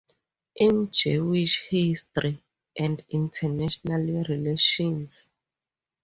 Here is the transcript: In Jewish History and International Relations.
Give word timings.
In 0.55 0.89
Jewish 0.89 1.67
History 1.69 2.43
and 2.75 3.03
International 3.09 4.01
Relations. 4.27 5.29